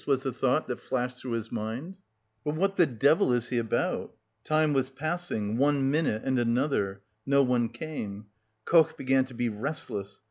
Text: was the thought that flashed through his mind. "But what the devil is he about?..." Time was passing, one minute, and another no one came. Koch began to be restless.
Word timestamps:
was 0.07 0.23
the 0.23 0.31
thought 0.33 0.67
that 0.67 0.79
flashed 0.79 1.19
through 1.19 1.33
his 1.33 1.51
mind. 1.51 1.93
"But 2.43 2.55
what 2.55 2.75
the 2.75 2.87
devil 2.87 3.31
is 3.33 3.49
he 3.49 3.59
about?..." 3.59 4.15
Time 4.43 4.73
was 4.73 4.89
passing, 4.89 5.57
one 5.59 5.91
minute, 5.91 6.23
and 6.25 6.39
another 6.39 7.03
no 7.23 7.43
one 7.43 7.69
came. 7.69 8.25
Koch 8.65 8.97
began 8.97 9.25
to 9.25 9.35
be 9.35 9.47
restless. 9.47 10.19